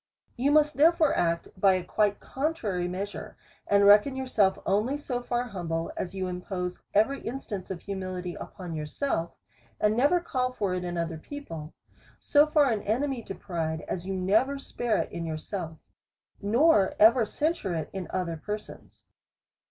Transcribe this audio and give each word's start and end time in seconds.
You 0.35 0.49
must 0.49 0.77
therefore 0.77 1.15
act 1.15 1.49
by 1.55 1.73
a 1.73 1.83
quite 1.83 2.19
contrary 2.19 2.87
mea 2.87 3.05
sure, 3.05 3.37
and 3.67 3.85
reckon 3.85 4.15
yourself 4.15 4.57
only 4.65 4.97
so 4.97 5.21
far 5.21 5.43
humble, 5.43 5.91
as 5.95 6.15
you 6.15 6.27
impose 6.27 6.81
every 6.95 7.21
instance 7.21 7.69
of 7.69 7.81
humility 7.81 8.33
upon 8.33 8.73
yourself, 8.73 9.35
and 9.79 9.95
never 9.95 10.19
call 10.19 10.53
for 10.53 10.73
it 10.73 10.83
in 10.83 10.97
other 10.97 11.19
people. 11.19 11.75
So 12.19 12.47
far 12.47 12.71
an 12.71 12.81
enemy 12.81 13.21
to 13.21 13.35
pride, 13.35 13.81
as 13.87 14.07
you 14.07 14.15
never 14.15 14.57
spare 14.57 14.97
it 14.97 15.11
in 15.11 15.23
yourself, 15.23 15.77
nor 16.41 16.95
even 16.99 17.25
cen 17.27 17.53
sure 17.53 17.75
it 17.75 17.91
in 17.93 18.07
other 18.09 18.37
persons. 18.43 19.05